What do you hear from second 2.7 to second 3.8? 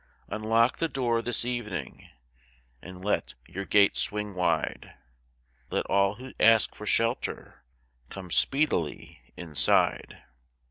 And let your